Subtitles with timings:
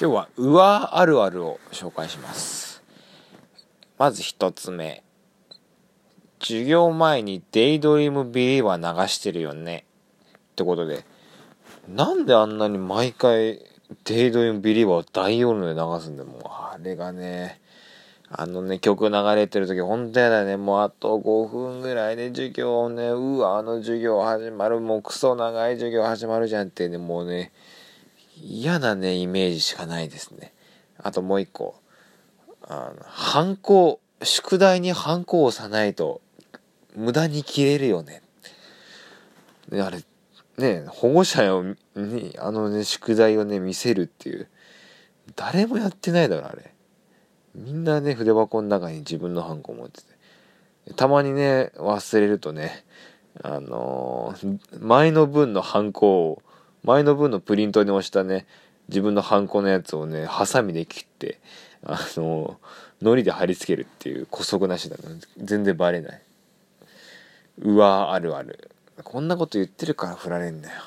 [0.00, 2.82] 今日はうわあるあるを紹介します。
[3.98, 5.04] まず一つ目。
[6.40, 9.84] 授業前にデイドリームビリーバー流してるよね。
[10.32, 11.04] ってことで。
[11.86, 13.60] なんであんなに毎回
[14.04, 17.60] デイドリームビリーバーを大音量で流すんだもうあれがね。
[18.30, 20.56] あのね、曲流れてる時、ほんとやだね。
[20.56, 24.80] もうあと5分ぐらいで授業をね、うわ、あの授業始まる。
[24.80, 27.52] もうクソ長い授業始まるじゃんってね、もうね、
[28.42, 30.52] 嫌なね、イメージしかないですね。
[30.98, 31.80] あともう一個。
[32.62, 36.20] あの、反抗、宿題に反抗を押さないと、
[36.94, 38.22] 無駄に切れるよね。
[39.70, 40.02] ね、あれ、
[40.58, 41.42] ね、保護者
[41.96, 44.48] に、あのね、宿題をね、見せるっていう。
[45.36, 46.72] 誰もやってないだろ、あれ。
[47.54, 50.94] みんなね、筆箱の中に自分のハンコ持ってて。
[50.94, 52.84] たまにね、忘れるとね、
[53.42, 56.42] あのー、前の分のハンコを、
[56.84, 58.46] 前の分のプリントに押したね、
[58.88, 61.38] 自分のハンコのやつをね、ハサミで切って、
[61.84, 65.02] あのー、糊で貼り付けるっていう古速なしだな。
[65.38, 66.22] 全然バレない。
[67.60, 68.70] うわあるある。
[69.02, 70.82] こんなこと言ってるから振られんだよ。